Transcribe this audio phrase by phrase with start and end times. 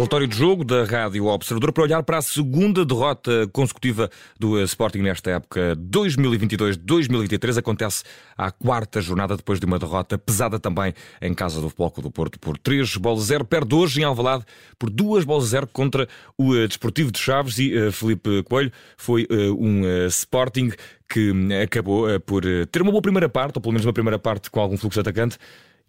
[0.00, 4.08] Relatório de jogo da Rádio Observador para olhar para a segunda derrota consecutiva
[4.38, 7.58] do Sporting nesta época 2022-2023.
[7.58, 8.02] Acontece
[8.34, 12.40] à quarta jornada depois de uma derrota pesada também em casa do Futebol do Porto
[12.40, 13.44] por 3 bolas 0.
[13.44, 14.46] Perde hoje em Alvalade
[14.78, 16.08] por 2 bolas 0 contra
[16.38, 20.70] o eh, Desportivo de Chaves e uh, Felipe Coelho foi um Sporting
[21.10, 21.30] que
[21.62, 22.42] acabou por
[22.72, 25.36] ter uma boa primeira parte, ou pelo menos uma primeira parte com algum fluxo atacante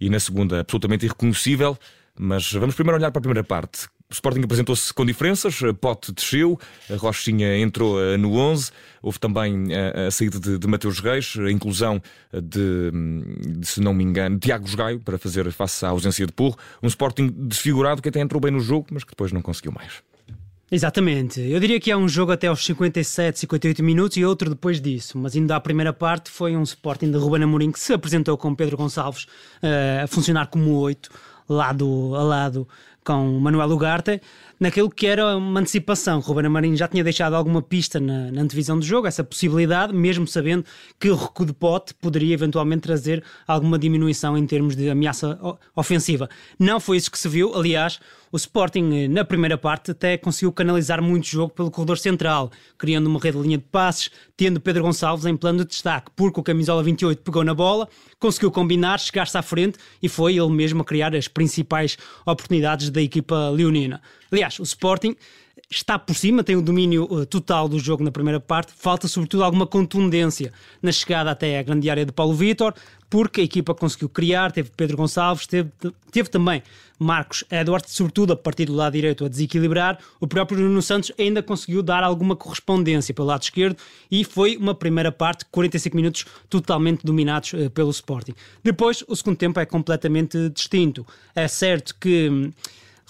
[0.01, 1.77] e na segunda absolutamente irreconhecível.
[2.19, 3.87] Mas vamos primeiro olhar para a primeira parte.
[4.11, 8.69] O Sporting apresentou-se com diferenças, Pote desceu, a Rochinha entrou eh, no 11,
[9.01, 12.01] houve também a, eh, a saída de, de Mateus Reis, a inclusão
[12.33, 12.91] de,
[13.57, 16.57] de, se não me engano, Tiago Gaio para fazer face à ausência de Porro.
[16.83, 20.03] Um Sporting desfigurado que até entrou bem no jogo, mas que depois não conseguiu mais.
[20.69, 21.39] Exatamente.
[21.39, 25.17] Eu diria que é um jogo até aos 57, 58 minutos e outro depois disso.
[25.17, 28.53] Mas ainda à primeira parte foi um Sporting de Ruben Amorim que se apresentou com
[28.53, 31.09] Pedro Gonçalves uh, a funcionar como 8
[31.47, 32.67] lado a lado
[33.03, 34.21] com Manuel Ugarte,
[34.59, 36.19] naquilo que era uma antecipação.
[36.19, 40.27] Ruben Amorim já tinha deixado alguma pista na, na antevisão do jogo, essa possibilidade, mesmo
[40.27, 40.63] sabendo
[40.99, 45.39] que o recuo de pote poderia eventualmente trazer alguma diminuição em termos de ameaça
[45.75, 46.29] ofensiva.
[46.59, 47.99] Não foi isso que se viu, aliás,
[48.31, 53.07] o Sporting, eh, na primeira parte, até conseguiu canalizar muito jogo pelo corredor central, criando
[53.07, 56.43] uma rede de linha de passes, tendo Pedro Gonçalves em plano de destaque, porque o
[56.43, 60.85] camisola 28 pegou na bola, conseguiu combinar, chegar-se à frente e foi ele mesmo a
[60.85, 64.01] criar as principais oportunidades da equipa leonina.
[64.31, 65.15] Aliás, o Sporting
[65.69, 69.43] está por cima, tem o domínio uh, total do jogo na primeira parte, falta sobretudo
[69.43, 72.73] alguma contundência na chegada até à grande área de Paulo Vitor,
[73.09, 75.69] porque a equipa conseguiu criar, teve Pedro Gonçalves, teve,
[76.11, 76.61] teve também
[76.99, 79.97] Marcos Edwards, sobretudo a partir do lado direito a desequilibrar.
[80.19, 83.75] O próprio Nuno Santos ainda conseguiu dar alguma correspondência pelo lado esquerdo
[84.09, 88.33] e foi uma primeira parte, 45 minutos totalmente dominados uh, pelo Sporting.
[88.63, 91.05] Depois, o segundo tempo é completamente distinto.
[91.35, 92.51] É certo que hum,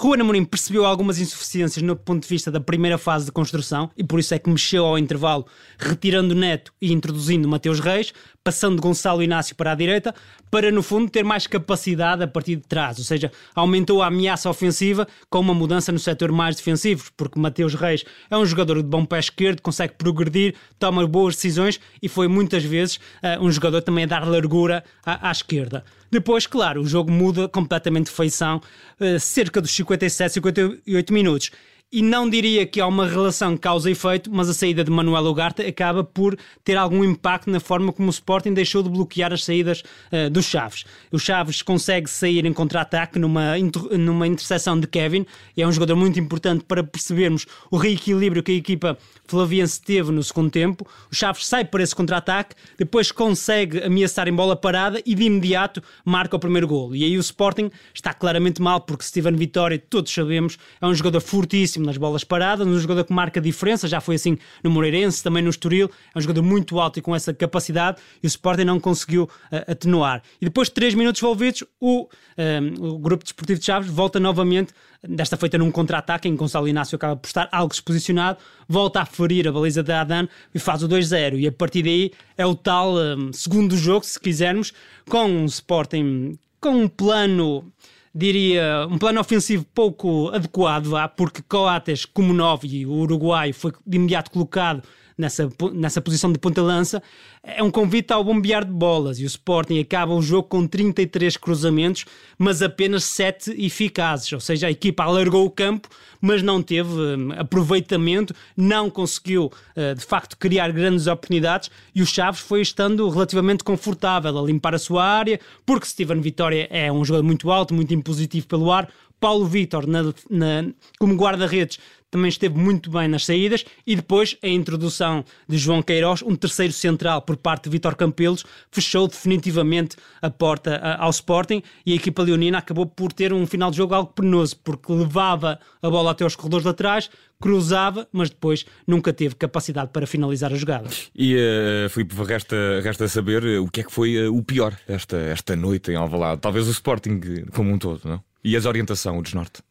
[0.02, 4.04] Ruben Amorim percebeu algumas insuficiências no ponto de vista da primeira fase de construção e
[4.04, 5.46] por isso é que mexeu ao intervalo,
[5.78, 8.12] retirando Neto e introduzindo Mateus Reis,
[8.44, 10.16] passando Gonçalo Inácio para a direita,
[10.50, 14.50] para no fundo ter mais capacidade a partir de trás, ou seja, aumentou a ameaça
[14.50, 18.90] ofensiva com uma mudança no setor mais defensivo, porque Mateus Reis é um jogador de
[18.90, 23.84] bom pé esquerdo, consegue progredir, toma boas decisões e foi muitas vezes uh, um jogador
[23.84, 25.84] também a dar largura à, à esquerda.
[26.12, 28.62] Depois, claro, o jogo muda completamente de feição,
[29.00, 31.52] uh, cerca dos 57, 58 minutos
[31.92, 35.26] e não diria que há uma relação causa e efeito, mas a saída de Manuel
[35.26, 39.44] Ugarte acaba por ter algum impacto na forma como o Sporting deixou de bloquear as
[39.44, 40.86] saídas uh, dos Chaves.
[41.12, 43.56] O Chaves consegue sair em contra-ataque numa,
[43.98, 45.26] numa interseção de Kevin,
[45.58, 50.14] e é um jogador muito importante para percebermos o reequilíbrio que a equipa flaviense teve
[50.14, 50.88] no segundo tempo.
[51.12, 55.84] O Chaves sai para esse contra-ataque, depois consegue ameaçar em bola parada e de imediato
[56.06, 56.96] marca o primeiro golo.
[56.96, 61.20] E aí o Sporting está claramente mal, porque Steven Vitória, todos sabemos, é um jogador
[61.20, 65.44] fortíssimo nas bolas paradas, um jogador que marca diferença, já foi assim no Moreirense, também
[65.44, 68.80] no Estoril, é um jogador muito alto e com essa capacidade, e o Sporting não
[68.80, 70.22] conseguiu uh, atenuar.
[70.40, 74.20] E depois de 3 minutos envolvidos, o, um, eh, o grupo desportivo de Chaves volta
[74.20, 74.74] novamente,
[75.08, 78.38] desta feita num contra-ataque, em que Gonçalo Inácio acaba por estar algo exposicionado,
[78.68, 81.40] volta a ferir a baliza de Adan e faz o 2-0.
[81.40, 84.74] E a partir daí é o tal um, eh, segundo jogo, se quisermos,
[85.10, 87.74] com um Sporting com um plano
[88.14, 93.72] diria, um plano ofensivo pouco adequado, vá, porque Coates, como 9 e o Uruguai foi
[93.86, 94.84] de imediato colocado
[95.22, 97.02] nessa, nessa posição de ponta-lança,
[97.44, 101.38] é um convite ao bombear de bolas e o Sporting acaba o jogo com 33
[101.38, 102.06] cruzamentos,
[102.38, 105.88] mas apenas 7 eficazes, ou seja, a equipa alargou o campo,
[106.20, 109.46] mas não teve um, aproveitamento, não conseguiu
[109.76, 114.76] uh, de facto criar grandes oportunidades e o Chaves foi estando relativamente confortável a limpar
[114.76, 118.88] a sua área, porque Steven Vitória é um jogador muito alto, muito impositivo pelo ar,
[119.22, 120.02] Paulo Vitor, na,
[120.32, 121.78] na, como guarda-redes,
[122.10, 126.74] também esteve muito bem nas saídas e depois a introdução de João Queiroz, um terceiro
[126.74, 132.24] central por parte de Vitor Campelos, fechou definitivamente a porta ao Sporting e a equipa
[132.24, 136.24] leonina acabou por ter um final de jogo algo penoso, porque levava a bola até
[136.24, 137.10] aos corredores laterais,
[137.40, 140.90] cruzava, mas depois nunca teve capacidade para finalizar a jogada.
[141.16, 145.18] E uh, Filipe, resta, resta saber o que é que foi uh, o pior esta,
[145.18, 146.42] esta noite em Alvalade.
[146.42, 147.20] Talvez o Sporting
[147.54, 148.31] como um todo, não?
[148.44, 149.62] E a desorientação, o desnorte?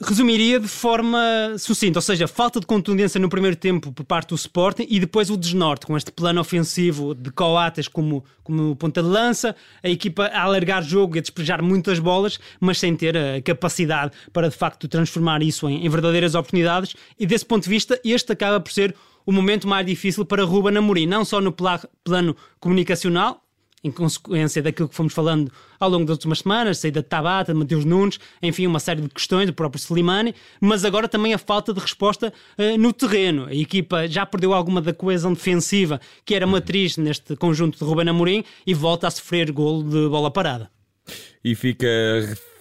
[0.00, 4.34] resumiria de forma sucinta, ou seja, falta de contundência no primeiro tempo por parte do
[4.34, 9.08] Sporting e depois o desnorte, com este plano ofensivo de Coates como, como ponta de
[9.08, 13.40] lança, a equipa a alargar jogo e a despejar muitas bolas, mas sem ter a
[13.40, 18.00] capacidade para de facto transformar isso em, em verdadeiras oportunidades e desse ponto de vista
[18.04, 18.94] este acaba por ser
[19.24, 23.43] o momento mais difícil para Ruben Amorim, não só no plano comunicacional,
[23.84, 27.58] em consequência daquilo que fomos falando ao longo das últimas semanas, saída de Tabata, de
[27.58, 31.74] Mateus Nunes, enfim, uma série de questões, do próprio Slimani, mas agora também a falta
[31.74, 33.46] de resposta uh, no terreno.
[33.46, 38.08] A equipa já perdeu alguma da coesão defensiva, que era matriz neste conjunto de Ruben
[38.08, 40.70] Amorim, e volta a sofrer golo de bola parada.
[41.44, 41.86] E fica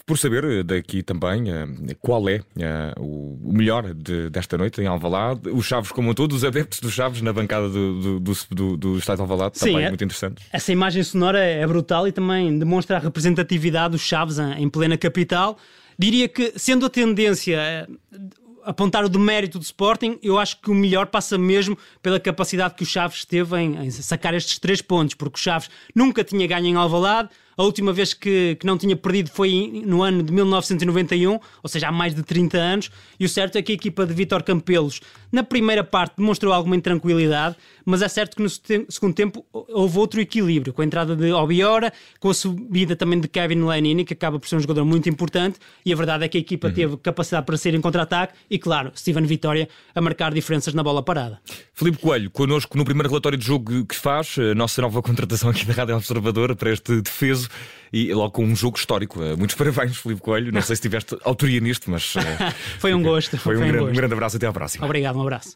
[0.05, 5.49] por saber daqui também uh, qual é uh, o melhor de, desta noite em Alvalade,
[5.49, 8.97] os Chaves como todos, os adeptos dos Chaves na bancada do, do, do, do, do
[8.97, 10.43] Estado de Alvalade, Sim, também é, muito interessante.
[10.51, 15.57] Essa imagem sonora é brutal e também demonstra a representatividade dos Chaves em, plena capital.
[15.97, 17.87] Diria que, sendo a tendência eh,
[18.65, 22.83] apontar o demérito do Sporting, eu acho que o melhor passa mesmo pela capacidade que
[22.83, 26.65] o Chaves teve em, em sacar estes três pontos, porque o Chaves nunca tinha ganho
[26.65, 31.33] em Alvalade, a última vez que, que não tinha perdido foi no ano de 1991,
[31.33, 32.91] ou seja, há mais de 30 anos.
[33.19, 35.01] E o certo é que a equipa de Vitor Campelos,
[35.31, 37.55] na primeira parte, demonstrou alguma intranquilidade,
[37.85, 41.91] mas é certo que no segundo tempo houve outro equilíbrio, com a entrada de Obiora,
[42.19, 45.59] com a subida também de Kevin Lenini, que acaba por ser um jogador muito importante.
[45.85, 46.73] E a verdade é que a equipa uhum.
[46.73, 51.03] teve capacidade para sair em contra-ataque e, claro, Steven Vitória a marcar diferenças na bola
[51.03, 51.39] parada.
[51.73, 55.65] Filipe Coelho, connosco no primeiro relatório de jogo que faz, a nossa nova contratação aqui
[55.65, 57.42] da Rádio Observadora para este defeso
[57.91, 59.21] e logo com um jogo histórico.
[59.23, 60.51] Eh, muitos parabéns, Filipe Coelho.
[60.51, 62.13] Não sei se tiveste autoria nisto, mas.
[62.79, 63.37] foi um gosto.
[63.43, 63.91] Foi, um, foi um grande, gosto.
[63.91, 64.37] um grande abraço.
[64.37, 64.85] Até à próxima.
[64.85, 65.53] Obrigado, um abraço.